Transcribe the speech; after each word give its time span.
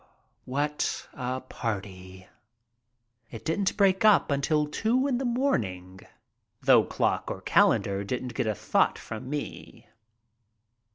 What 0.45 1.07
a 1.13 1.41
party! 1.41 2.25
It 3.29 3.45
didn't 3.45 3.77
break 3.77 4.03
up 4.03 4.31
until 4.31 4.65
two 4.65 5.05
in 5.05 5.19
the 5.19 5.25
morning, 5.25 5.99
though 6.59 6.85
clock 6.85 7.29
or 7.29 7.41
calendar 7.41 8.03
didn't 8.03 8.33
get 8.33 8.47
a 8.47 8.55
thought 8.55 8.97
from 8.97 9.29
me. 9.29 9.85